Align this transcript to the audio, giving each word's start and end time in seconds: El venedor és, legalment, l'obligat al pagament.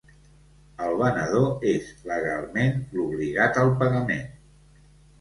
El 0.85 0.97
venedor 1.01 1.67
és, 1.73 1.93
legalment, 2.13 2.77
l'obligat 2.97 3.63
al 3.67 3.75
pagament. 3.85 4.29